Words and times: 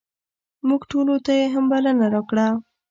موږ 0.67 0.81
ټولو 0.91 1.15
ته 1.25 1.31
یې 1.39 1.45
هم 1.53 1.65
بلنه 1.71 2.05
راکړه. 2.13 2.47